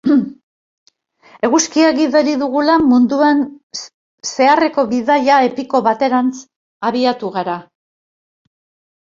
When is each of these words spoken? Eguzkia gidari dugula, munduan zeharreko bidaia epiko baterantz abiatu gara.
Eguzkia 1.47 1.91
gidari 1.99 2.33
dugula, 2.43 2.77
munduan 2.93 3.43
zeharreko 4.31 4.87
bidaia 4.95 5.37
epiko 5.51 5.83
baterantz 5.91 6.33
abiatu 6.91 7.33
gara. 7.39 7.61